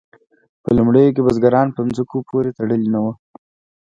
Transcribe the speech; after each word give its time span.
په 0.63 0.69
لومړیو 0.77 1.13
کې 1.15 1.25
بزګران 1.27 1.67
په 1.75 1.81
ځمکو 1.97 2.17
پورې 2.29 2.55
تړلي 2.57 2.87
نه 2.93 2.99
وو. 3.03 3.11